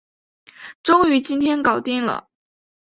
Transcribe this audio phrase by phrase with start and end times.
[0.81, 2.27] 终于今天搞定了